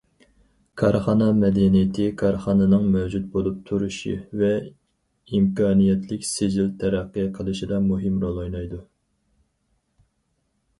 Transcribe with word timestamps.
كارخانا 0.81 1.25
مەدەنىيىتى 1.41 2.07
كارخانىنىڭ 2.21 2.87
مەۋجۇت 2.95 3.27
بولۇپ 3.35 3.59
تۇرۇشى 3.69 4.15
ۋە 4.41 4.51
ئىمكانىيەتلىك 4.63 6.27
سىجىل 6.33 6.73
تەرەققىي 6.83 7.31
قىلىشىدا 7.39 7.83
مۇھىم 7.93 8.19
رول 8.27 8.43
ئوينايدۇ. 8.47 8.85